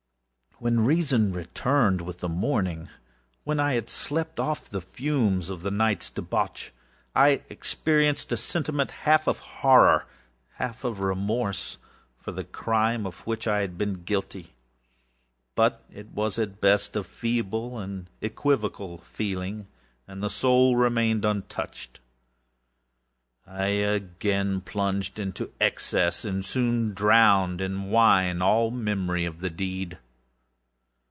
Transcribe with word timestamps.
When 0.59 0.81
reason 0.85 1.33
returned 1.33 2.01
with 2.01 2.19
the 2.19 2.27
morningâwhen 2.29 3.59
I 3.59 3.73
had 3.73 3.89
slept 3.89 4.39
off 4.39 4.69
the 4.69 4.79
fumes 4.79 5.49
of 5.49 5.63
the 5.63 5.71
nightâs 5.71 6.11
debauchâI 6.13 7.41
experienced 7.49 8.31
a 8.31 8.37
sentiment 8.37 8.91
half 8.91 9.25
of 9.25 9.39
horror, 9.39 10.05
half 10.57 10.83
of 10.83 10.99
remorse, 10.99 11.79
for 12.15 12.31
the 12.31 12.43
crime 12.43 13.07
of 13.07 13.25
which 13.25 13.47
I 13.47 13.61
had 13.61 13.75
been 13.75 14.03
guilty; 14.03 14.53
but 15.55 15.83
it 15.91 16.09
was, 16.11 16.37
at 16.37 16.61
best, 16.61 16.95
a 16.95 17.03
feeble 17.03 17.79
and 17.79 18.07
equivocal 18.21 18.99
feeling, 18.99 19.67
and 20.07 20.21
the 20.21 20.29
soul 20.29 20.75
remained 20.75 21.25
untouched. 21.25 21.99
I 23.47 23.65
again 23.69 24.61
plunged 24.61 25.17
into 25.17 25.51
excess, 25.59 26.23
and 26.23 26.45
soon 26.45 26.93
drowned 26.93 27.61
in 27.61 27.89
wine 27.89 28.43
all 28.43 28.69
memory 28.69 29.25
of 29.25 29.39
the 29.39 29.49
deed. 29.49 29.97